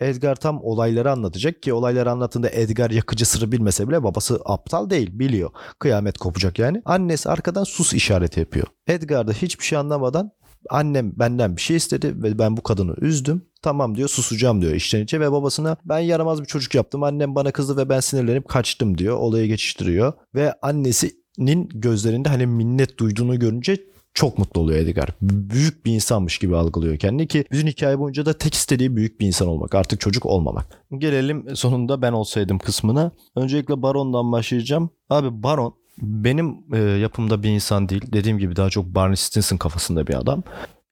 Edgar 0.00 0.36
tam 0.36 0.64
olayları 0.64 1.10
anlatacak 1.10 1.62
ki 1.62 1.72
olayları 1.72 2.10
anlattığında 2.10 2.50
Edgar 2.50 2.90
yakıcı 2.90 3.26
sırrı 3.26 3.52
bilmese 3.52 3.88
bile 3.88 4.02
babası 4.02 4.40
aptal 4.44 4.90
değil 4.90 5.18
biliyor. 5.18 5.50
Kıyamet 5.78 6.18
kopacak 6.18 6.58
yani. 6.58 6.82
Annesi 6.84 7.28
arkadan 7.28 7.64
sus 7.64 7.94
işareti 7.94 8.40
yapıyor. 8.40 8.66
Edgar 8.86 9.28
da 9.28 9.32
hiçbir 9.32 9.64
şey 9.64 9.78
anlamadan 9.78 10.32
annem 10.70 11.12
benden 11.18 11.56
bir 11.56 11.60
şey 11.60 11.76
istedi 11.76 12.22
ve 12.22 12.38
ben 12.38 12.56
bu 12.56 12.62
kadını 12.62 12.94
üzdüm. 13.00 13.46
Tamam 13.62 13.96
diyor 13.96 14.08
susacağım 14.08 14.62
diyor 14.62 14.74
içten 14.74 15.00
içe 15.00 15.20
ve 15.20 15.32
babasına 15.32 15.76
ben 15.84 15.98
yaramaz 15.98 16.40
bir 16.40 16.46
çocuk 16.46 16.74
yaptım. 16.74 17.02
Annem 17.02 17.34
bana 17.34 17.52
kızdı 17.52 17.76
ve 17.76 17.88
ben 17.88 18.00
sinirlenip 18.00 18.48
kaçtım 18.48 18.98
diyor. 18.98 19.16
Olayı 19.16 19.46
geçiştiriyor 19.46 20.12
ve 20.34 20.54
annesinin 20.62 21.68
gözlerinde 21.74 22.28
hani 22.28 22.46
minnet 22.46 22.98
duyduğunu 22.98 23.38
görünce 23.38 23.76
çok 24.14 24.38
mutlu 24.38 24.60
oluyor 24.60 24.78
Edgar. 24.78 25.08
Büyük 25.22 25.86
bir 25.86 25.92
insanmış 25.92 26.38
gibi 26.38 26.56
algılıyor 26.56 26.96
kendini 26.96 27.28
ki 27.28 27.44
bütün 27.52 27.66
hikaye 27.66 27.98
boyunca 27.98 28.26
da 28.26 28.32
tek 28.32 28.54
istediği 28.54 28.96
büyük 28.96 29.20
bir 29.20 29.26
insan 29.26 29.48
olmak. 29.48 29.74
Artık 29.74 30.00
çocuk 30.00 30.26
olmamak. 30.26 30.66
Gelelim 30.98 31.56
sonunda 31.56 32.02
ben 32.02 32.12
olsaydım 32.12 32.58
kısmına. 32.58 33.10
Öncelikle 33.36 33.82
Baron'dan 33.82 34.32
başlayacağım. 34.32 34.90
Abi 35.10 35.42
Baron 35.42 35.74
benim 36.02 36.74
e, 36.74 36.78
yapımda 36.78 37.42
bir 37.42 37.48
insan 37.48 37.88
değil. 37.88 38.02
Dediğim 38.12 38.38
gibi 38.38 38.56
daha 38.56 38.70
çok 38.70 38.86
Barney 38.86 39.16
Stinson 39.16 39.56
kafasında 39.56 40.06
bir 40.06 40.14
adam. 40.14 40.42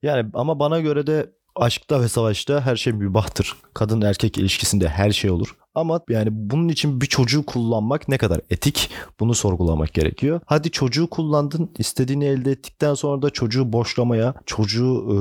Yani 0.03 0.31
ama 0.35 0.59
bana 0.59 0.81
göre 0.81 1.07
de 1.07 1.31
aşkta 1.57 2.01
ve 2.01 2.09
savaşta 2.09 2.61
her 2.61 2.77
şey 2.77 2.93
mübahtır. 2.93 3.57
Kadın 3.75 4.01
erkek 4.01 4.39
ilişkisinde 4.39 4.89
her 4.89 5.11
şey 5.11 5.31
olur. 5.31 5.57
Ama 5.79 6.01
yani 6.09 6.29
bunun 6.33 6.69
için 6.69 7.01
bir 7.01 7.07
çocuğu 7.07 7.47
kullanmak 7.47 8.09
ne 8.09 8.19
kadar 8.19 8.41
etik 8.51 8.91
bunu 9.21 9.35
sorgulamak 9.35 9.95
gerekiyor. 9.95 10.41
Hadi 10.47 10.71
çocuğu 10.71 11.11
kullandın 11.11 11.71
istediğini 11.79 12.25
elde 12.25 12.51
ettikten 12.51 12.95
sonra 12.95 13.23
da 13.23 13.31
çocuğu 13.31 13.73
boşlamaya, 13.73 14.35
çocuğu 14.47 15.07
e, 15.11 15.15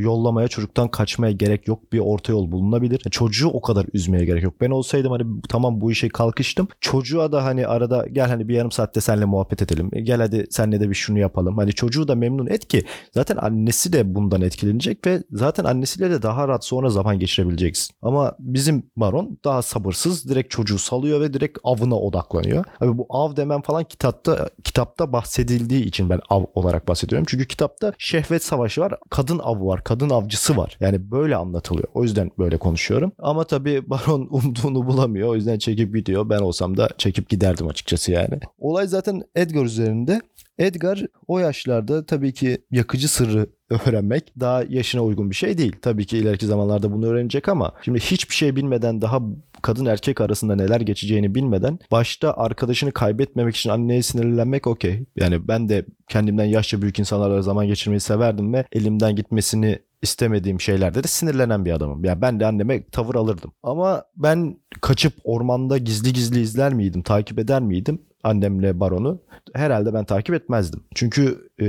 yollamaya, 0.00 0.48
çocuktan 0.48 0.88
kaçmaya 0.88 1.32
gerek 1.32 1.68
yok. 1.68 1.92
Bir 1.92 1.98
orta 1.98 2.32
yol 2.32 2.52
bulunabilir. 2.52 2.98
Çocuğu 2.98 3.48
o 3.48 3.60
kadar 3.60 3.86
üzmeye 3.92 4.24
gerek 4.24 4.42
yok. 4.42 4.54
Ben 4.60 4.70
olsaydım 4.70 5.12
hani 5.12 5.22
tamam 5.48 5.80
bu 5.80 5.92
işe 5.92 6.08
kalkıştım. 6.08 6.68
Çocuğa 6.80 7.32
da 7.32 7.44
hani 7.44 7.66
arada 7.66 8.06
gel 8.12 8.28
hani 8.28 8.48
bir 8.48 8.54
yarım 8.54 8.72
saatte 8.72 9.00
seninle 9.00 9.24
muhabbet 9.24 9.62
edelim. 9.62 9.90
Gel 10.02 10.20
hadi 10.20 10.46
senle 10.50 10.80
de 10.80 10.90
bir 10.90 10.94
şunu 10.94 11.18
yapalım. 11.18 11.58
Hani 11.58 11.72
çocuğu 11.72 12.08
da 12.08 12.14
memnun 12.14 12.46
et 12.46 12.68
ki 12.68 12.84
zaten 13.14 13.36
annesi 13.36 13.92
de 13.92 14.14
bundan 14.14 14.42
etkilenecek 14.42 15.06
ve 15.06 15.22
zaten 15.30 15.64
annesiyle 15.64 16.10
de 16.10 16.22
daha 16.22 16.48
rahat 16.48 16.64
sonra 16.64 16.90
zaman 16.90 17.18
geçirebileceksin. 17.18 17.96
Ama 18.02 18.36
bizim 18.38 18.82
baron 18.96 19.38
daha 19.44 19.62
sabırsız 19.92 20.28
direkt 20.28 20.50
çocuğu 20.50 20.78
salıyor 20.78 21.20
ve 21.20 21.32
direkt 21.32 21.58
avına 21.64 21.94
odaklanıyor. 21.94 22.64
Abi 22.80 22.98
bu 22.98 23.06
av 23.10 23.36
demem 23.36 23.62
falan 23.62 23.84
kitapta 23.84 24.50
kitapta 24.64 25.12
bahsedildiği 25.12 25.84
için 25.84 26.10
ben 26.10 26.20
av 26.28 26.44
olarak 26.54 26.88
bahsediyorum. 26.88 27.26
Çünkü 27.28 27.46
kitapta 27.46 27.92
şehvet 27.98 28.44
savaşı 28.44 28.80
var, 28.80 28.94
kadın 29.10 29.38
avı 29.38 29.66
var, 29.66 29.84
kadın 29.84 30.10
avcısı 30.10 30.56
var. 30.56 30.76
Yani 30.80 31.10
böyle 31.10 31.36
anlatılıyor. 31.36 31.88
O 31.94 32.02
yüzden 32.02 32.30
böyle 32.38 32.56
konuşuyorum. 32.58 33.12
Ama 33.18 33.44
tabii 33.44 33.82
baron 33.90 34.28
umduğunu 34.30 34.86
bulamıyor. 34.86 35.28
O 35.28 35.34
yüzden 35.34 35.58
çekip 35.58 35.94
gidiyor. 35.94 36.30
Ben 36.30 36.38
olsam 36.38 36.76
da 36.76 36.88
çekip 36.98 37.28
giderdim 37.28 37.68
açıkçası 37.68 38.12
yani. 38.12 38.40
Olay 38.58 38.86
zaten 38.86 39.22
Edgar 39.34 39.64
üzerinde. 39.64 40.20
Edgar 40.58 41.06
o 41.28 41.38
yaşlarda 41.38 42.06
tabii 42.06 42.32
ki 42.32 42.58
yakıcı 42.70 43.08
sırrı 43.08 43.46
öğrenmek 43.70 44.32
daha 44.40 44.62
yaşına 44.68 45.04
uygun 45.04 45.30
bir 45.30 45.34
şey 45.34 45.58
değil. 45.58 45.76
Tabii 45.82 46.06
ki 46.06 46.18
ileriki 46.18 46.46
zamanlarda 46.46 46.92
bunu 46.92 47.06
öğrenecek 47.06 47.48
ama 47.48 47.72
şimdi 47.84 48.00
hiçbir 48.00 48.34
şey 48.34 48.56
bilmeden 48.56 49.02
daha 49.02 49.20
kadın 49.62 49.86
erkek 49.86 50.20
arasında 50.20 50.56
neler 50.56 50.80
geçeceğini 50.80 51.34
bilmeden 51.34 51.78
başta 51.90 52.34
arkadaşını 52.36 52.92
kaybetmemek 52.92 53.56
için 53.56 53.70
anneye 53.70 54.02
sinirlenmek 54.02 54.66
okey. 54.66 55.04
Yani 55.16 55.48
ben 55.48 55.68
de 55.68 55.86
kendimden 56.08 56.44
yaşça 56.44 56.82
büyük 56.82 56.98
insanlarla 56.98 57.42
zaman 57.42 57.66
geçirmeyi 57.66 58.00
severdim 58.00 58.52
ve 58.52 58.64
elimden 58.72 59.16
gitmesini 59.16 59.78
istemediğim 60.02 60.60
şeylerde 60.60 61.04
de 61.04 61.08
sinirlenen 61.08 61.64
bir 61.64 61.72
adamım. 61.72 62.04
Yani 62.04 62.20
ben 62.20 62.40
de 62.40 62.46
anneme 62.46 62.86
tavır 62.86 63.14
alırdım. 63.14 63.52
Ama 63.62 64.04
ben 64.16 64.56
kaçıp 64.80 65.12
ormanda 65.24 65.78
gizli 65.78 66.12
gizli 66.12 66.40
izler 66.40 66.74
miydim, 66.74 67.02
takip 67.02 67.38
eder 67.38 67.62
miydim? 67.62 68.02
Annemle 68.22 68.80
baronu 68.80 69.20
herhalde 69.54 69.94
ben 69.94 70.04
takip 70.04 70.34
etmezdim. 70.34 70.84
Çünkü 70.94 71.50
e, 71.60 71.66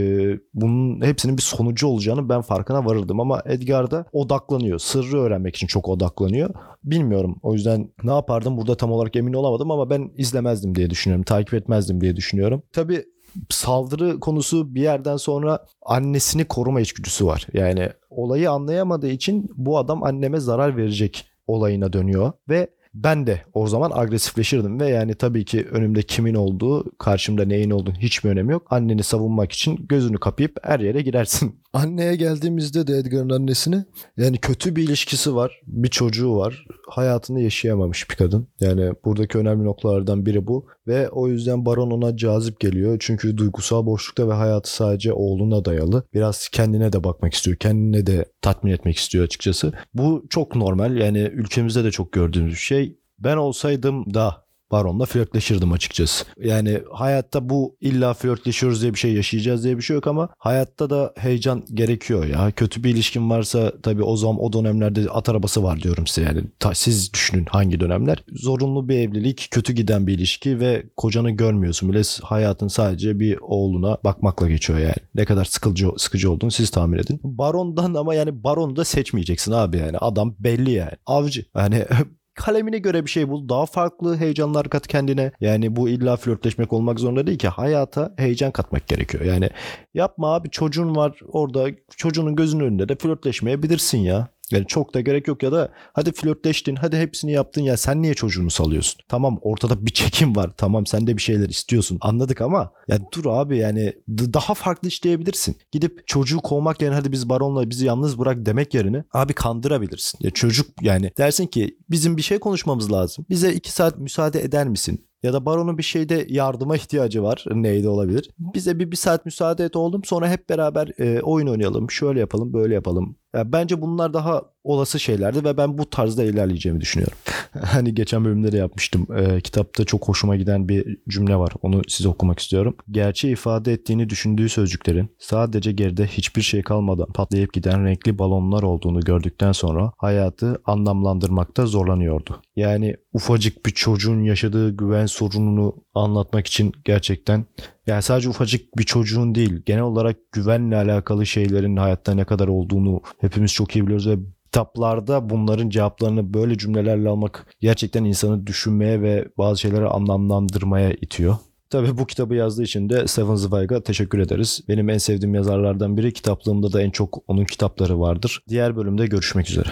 bunun 0.54 1.02
hepsinin 1.02 1.38
bir 1.38 1.42
sonucu 1.42 1.88
olacağını 1.88 2.30
ben 2.30 2.42
farkına 2.42 2.86
varırdım 2.86 3.20
ama 3.20 3.42
Edgar 3.46 3.92
da 3.92 4.06
odaklanıyor. 4.12 4.80
Sırrı 4.80 5.18
öğrenmek 5.18 5.56
için 5.56 5.68
çok 5.68 5.90
odaklanıyor. 5.90 6.50
Bilmiyorum. 6.84 7.40
O 7.42 7.54
yüzden 7.54 7.90
ne 8.04 8.12
yapardım 8.12 8.58
burada 8.58 8.78
tam 8.78 8.92
olarak 8.92 9.16
emin 9.16 9.34
olamadım 9.34 9.72
ama 9.72 9.90
ben 9.90 10.12
izlemezdim 10.18 10.76
diye 10.76 10.90
düşünüyorum. 10.90 11.24
Takip 11.24 11.54
etmezdim 11.54 12.02
diye 12.02 12.16
düşünüyorum. 12.16 12.64
Tabii 12.74 13.06
saldırı 13.50 14.20
konusu 14.20 14.76
bir 14.76 14.82
yerden 14.82 15.18
sonra 15.18 15.66
annesini 15.82 16.46
koruma 16.46 16.82
içgüdüsü 16.82 17.26
var. 17.26 17.48
Yani 17.54 17.90
olayı 18.10 18.52
anlayamadığı 18.52 19.10
için 19.10 19.50
bu 19.56 19.78
adam 19.78 20.04
anneme 20.04 20.40
zarar 20.40 20.78
verecek 20.78 21.26
olayına 21.48 21.94
dönüyor 21.94 22.32
ve 22.50 22.68
ben 22.94 23.28
de 23.28 23.42
o 23.54 23.68
zaman 23.68 23.92
agresifleşirdim 23.94 24.80
ve 24.80 24.90
yani 24.90 25.16
tabii 25.16 25.46
ki 25.46 25.68
önümde 25.72 26.02
kimin 26.02 26.36
olduğu, 26.36 26.98
karşımda 26.98 27.46
neyin 27.46 27.72
olduğu 27.72 27.94
hiçbir 27.94 28.30
önemi 28.30 28.52
yok. 28.52 28.68
Anneni 28.70 29.04
savunmak 29.04 29.52
için 29.52 29.86
gözünü 29.90 30.18
kapayıp 30.18 30.58
her 30.64 30.80
yere 30.80 31.02
girersin. 31.02 31.63
Anneye 31.74 32.16
geldiğimizde 32.16 32.88
de 32.88 32.98
Edgar'ın 32.98 33.30
annesine 33.30 33.86
yani 34.18 34.38
kötü 34.38 34.76
bir 34.76 34.84
ilişkisi 34.84 35.36
var. 35.36 35.62
Bir 35.68 35.88
çocuğu 35.88 36.38
var. 36.38 36.66
Hayatını 36.90 37.42
yaşayamamış 37.42 38.10
bir 38.10 38.16
kadın. 38.16 38.48
Yani 38.60 38.94
buradaki 39.06 39.38
önemli 39.38 39.66
noktalardan 39.66 40.26
biri 40.26 40.48
bu. 40.48 40.66
Ve 40.88 41.10
o 41.10 41.28
yüzden 41.28 41.66
Baron 41.66 41.92
ona 41.92 42.18
cazip 42.18 42.60
geliyor. 42.60 42.98
Çünkü 43.00 43.38
duygusal 43.38 43.86
boşlukta 43.86 44.30
ve 44.30 44.34
hayatı 44.34 44.76
sadece 44.76 45.14
oğluna 45.14 45.66
dayalı. 45.66 46.04
Biraz 46.14 46.50
kendine 46.50 46.94
de 46.94 47.04
bakmak 47.04 47.34
istiyor. 47.34 47.58
Kendine 47.58 48.08
de 48.08 48.26
tatmin 48.42 48.72
etmek 48.72 48.98
istiyor 48.98 49.26
açıkçası. 49.26 49.74
Bu 49.94 50.26
çok 50.30 50.56
normal. 50.56 50.98
Yani 50.98 51.20
ülkemizde 51.20 51.84
de 51.84 51.92
çok 51.92 52.12
gördüğümüz 52.12 52.52
bir 52.52 52.58
şey. 52.58 52.98
Ben 53.20 53.38
olsaydım 53.38 54.14
da 54.14 54.43
Baron'la 54.74 55.06
flörtleşirdim 55.06 55.72
açıkçası. 55.72 56.26
Yani 56.40 56.82
hayatta 56.92 57.50
bu 57.50 57.78
illa 57.82 58.14
flörtleşiyoruz 58.14 58.82
diye 58.82 58.94
bir 58.94 59.00
şey 59.00 59.14
yaşayacağız 59.14 59.64
diye 59.64 59.78
bir 59.78 59.82
şey 59.82 59.96
yok 59.96 60.08
ama 60.08 60.30
hayatta 60.38 60.90
da 60.90 61.14
heyecan 61.18 61.66
gerekiyor 61.74 62.26
ya. 62.26 62.52
Kötü 62.52 62.84
bir 62.84 62.90
ilişkin 62.90 63.30
varsa 63.30 63.74
tabii 63.84 64.04
o 64.04 64.18
zaman 64.18 64.44
o 64.44 64.54
dönemlerde 64.54 65.10
at 65.10 65.30
arabası 65.30 65.64
var 65.64 65.82
diyorum 65.82 66.08
size 66.08 66.28
yani. 66.28 66.44
Ta, 66.60 66.76
siz 66.76 67.14
düşünün 67.14 67.46
hangi 67.46 67.80
dönemler. 67.80 68.24
Zorunlu 68.32 68.90
bir 68.90 68.98
evlilik, 68.98 69.48
kötü 69.52 69.74
giden 69.74 70.08
bir 70.08 70.14
ilişki 70.14 70.60
ve 70.60 70.84
kocanı 70.98 71.32
görmüyorsun 71.32 71.90
bile 71.90 72.02
hayatın 72.24 72.68
sadece 72.68 73.20
bir 73.20 73.38
oğluna 73.42 73.98
bakmakla 74.04 74.48
geçiyor 74.48 74.80
yani. 74.80 74.94
Ne 75.16 75.26
kadar 75.26 75.46
sıkıcı 75.46 75.88
sıkıcı 75.98 76.32
olduğunu 76.32 76.52
siz 76.52 76.70
tahmin 76.70 76.98
edin. 76.98 77.20
Baron'dan 77.24 77.94
ama 77.94 78.16
yani 78.16 78.44
Baron'u 78.44 78.76
da 78.76 78.86
seçmeyeceksin 78.86 79.52
abi 79.52 79.78
yani. 79.78 79.98
Adam 79.98 80.36
belli 80.40 80.72
yani. 80.72 80.94
Avcı. 81.06 81.46
Yani 81.56 81.86
kalemine 82.36 82.78
göre 82.78 83.06
bir 83.06 83.10
şey 83.10 83.30
bul. 83.30 83.50
Daha 83.50 83.66
farklı 83.66 84.18
heyecanlar 84.18 84.70
kat 84.70 84.88
kendine. 84.88 85.32
Yani 85.40 85.76
bu 85.76 85.90
illa 85.90 86.16
flörtleşmek 86.16 86.74
olmak 86.74 87.00
zorunda 87.00 87.28
değil 87.28 87.38
ki. 87.38 87.48
Hayata 87.48 88.14
heyecan 88.18 88.52
katmak 88.52 88.88
gerekiyor. 88.88 89.24
Yani 89.26 89.50
yapma 89.94 90.34
abi 90.36 90.50
çocuğun 90.50 90.96
var 90.96 91.20
orada 91.28 91.68
çocuğunun 91.98 92.36
gözünün 92.36 92.64
önünde 92.64 92.90
de 92.90 92.96
flörtleşmeyebilirsin 92.96 93.98
ya. 93.98 94.28
Yani 94.52 94.68
çok 94.68 94.94
da 94.94 95.02
gerek 95.02 95.28
yok 95.28 95.44
ya 95.44 95.52
da 95.52 95.72
hadi 95.94 96.12
flörtleştin 96.12 96.76
hadi 96.76 96.98
hepsini 96.98 97.32
yaptın 97.32 97.62
ya 97.62 97.78
sen 97.78 98.02
niye 98.02 98.14
çocuğunu 98.14 98.50
salıyorsun? 98.50 99.02
Tamam 99.08 99.40
ortada 99.42 99.86
bir 99.86 99.92
çekim 99.92 100.36
var 100.36 100.52
tamam 100.58 100.86
sen 100.86 101.08
de 101.08 101.18
bir 101.18 101.22
şeyler 101.22 101.50
istiyorsun 101.50 101.98
anladık 102.02 102.42
ama 102.42 102.72
ya 102.88 103.00
dur 103.14 103.26
abi 103.26 103.58
yani 103.58 103.94
daha 104.10 104.54
farklı 104.54 104.88
işleyebilirsin. 104.88 105.58
Gidip 105.72 106.08
çocuğu 106.08 106.40
kovmak 106.40 106.82
yerine 106.82 106.96
hadi 106.96 107.12
biz 107.12 107.30
baronla 107.30 107.70
bizi 107.70 107.86
yalnız 107.86 108.20
bırak 108.20 108.46
demek 108.46 108.74
yerine 108.74 109.04
abi 109.14 109.34
kandırabilirsin. 109.34 110.20
Ya 110.22 110.32
çocuk 110.32 110.68
yani 110.82 111.12
dersin 111.18 111.48
ki 111.48 111.78
bizim 111.90 112.18
bir 112.18 112.22
şey 112.22 112.40
konuşmamız 112.40 112.92
lazım. 112.92 113.26
Bize 113.30 113.54
iki 113.54 113.72
saat 113.72 114.00
müsaade 114.00 114.42
eder 114.42 114.68
misin? 114.68 115.08
Ya 115.24 115.34
da 115.34 115.46
baronun 115.46 115.78
bir 115.78 115.84
şeyde 115.84 116.26
yardıma 116.30 116.76
ihtiyacı 116.76 117.24
var. 117.24 117.46
Neydi 117.54 117.88
olabilir? 117.88 118.30
Bize 118.40 118.80
bir, 118.80 118.92
bir 118.92 118.96
saat 118.96 119.26
müsaade 119.26 119.66
et 119.66 119.76
oldum. 119.76 120.02
Sonra 120.04 120.30
hep 120.30 120.50
beraber 120.50 120.92
e, 121.00 121.22
oyun 121.22 121.48
oynayalım. 121.48 121.92
Şöyle 121.92 122.20
yapalım, 122.20 122.54
böyle 122.54 122.74
yapalım. 122.74 123.16
Yani 123.34 123.52
bence 123.52 123.82
bunlar 123.82 124.14
daha 124.14 124.42
olası 124.64 125.00
şeylerdi 125.00 125.44
ve 125.44 125.58
ben 125.58 125.78
bu 125.78 125.90
tarzda 125.90 126.24
ilerleyeceğimi 126.24 126.82
düşünüyorum. 126.82 127.18
hani 127.66 127.96
geçen 127.96 128.26
bölümde 128.26 128.52
de 128.52 128.58
yapmıştım. 128.58 129.08
E, 129.18 129.42
kitapta 129.42 129.86
çok 129.86 130.08
hoşuma 130.08 130.36
giden 130.36 130.70
bir 130.70 130.98
cümle 131.10 131.36
var. 131.36 131.54
Onu 131.62 131.82
size 131.88 132.10
okumak 132.10 132.40
istiyorum. 132.40 132.78
Gerçeği 132.92 133.34
ifade 133.34 133.74
ettiğini 133.74 134.10
düşündüğü 134.10 134.50
sözcüklerin 134.50 135.10
sadece 135.20 135.72
geride 135.72 136.08
hiçbir 136.08 136.42
şey 136.42 136.62
kalmadan 136.62 137.08
patlayıp 137.14 137.54
giden 137.54 137.86
renkli 137.86 138.20
balonlar 138.20 138.64
olduğunu 138.64 139.00
gördükten 139.00 139.52
sonra 139.52 139.92
hayatı 139.98 140.62
anlamlandırmakta 140.66 141.66
zorlanıyordu. 141.66 142.42
Yani 142.56 142.96
ufacık 143.14 143.66
bir 143.66 143.72
çocuğun 143.72 144.24
yaşadığı 144.24 144.78
güven 144.78 145.06
sorununu 145.06 145.76
anlatmak 145.94 146.48
için 146.48 146.72
gerçekten 146.86 147.46
yani 147.88 148.02
sadece 148.02 148.30
ufacık 148.30 148.78
bir 148.78 148.84
çocuğun 148.84 149.36
değil 149.36 149.62
genel 149.66 149.84
olarak 149.84 150.32
güvenle 150.32 150.76
alakalı 150.76 151.26
şeylerin 151.26 151.78
hayatta 151.78 152.14
ne 152.14 152.26
kadar 152.26 152.48
olduğunu 152.48 153.02
hepimiz 153.22 153.54
çok 153.54 153.76
iyi 153.76 153.84
biliyoruz 153.84 154.08
ve 154.08 154.18
kitaplarda 154.54 155.30
bunların 155.30 155.70
cevaplarını 155.70 156.34
böyle 156.34 156.58
cümlelerle 156.58 157.10
almak 157.10 157.46
gerçekten 157.62 158.04
insanı 158.04 158.48
düşünmeye 158.48 159.02
ve 159.02 159.28
bazı 159.38 159.62
şeyleri 159.62 159.88
anlamlandırmaya 159.88 160.92
itiyor. 160.92 161.36
Tabii 161.70 161.98
bu 161.98 162.08
kitabı 162.08 162.36
yazdığı 162.36 162.64
için 162.64 162.90
de 162.90 163.08
Stephen 163.08 163.36
Zweig'a 163.36 163.84
teşekkür 163.84 164.20
ederiz. 164.20 164.62
Benim 164.70 164.90
en 164.90 164.98
sevdiğim 164.98 165.36
yazarlardan 165.36 165.98
biri. 165.98 166.14
Kitaplığımda 166.14 166.74
da 166.74 166.82
en 166.82 166.90
çok 166.90 167.24
onun 167.28 167.46
kitapları 167.46 168.00
vardır. 168.00 168.40
Diğer 168.50 168.76
bölümde 168.76 169.08
görüşmek 169.08 169.50
üzere. 169.50 169.70